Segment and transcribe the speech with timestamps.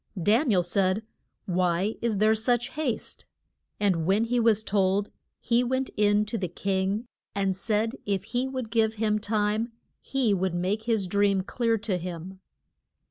[0.19, 1.03] Dan i el said,
[1.45, 3.27] Why is there such haste?
[3.79, 8.47] And when he was told he went in to the king and said if he
[8.47, 12.39] would give him time he would make his dream clear to him.